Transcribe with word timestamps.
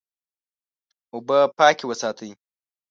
اوبه 1.13 1.37
پاکې 1.57 1.85
وساتئ. 1.87 2.31